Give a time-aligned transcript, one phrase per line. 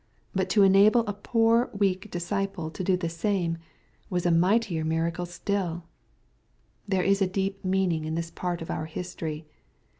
[0.33, 3.57] But to enable a poor weak disciple to do the same^
[4.09, 5.53] was a mightier miracle stiU.
[5.75, 5.83] ^
[6.87, 9.45] «There is a deep meaning in this part of our history.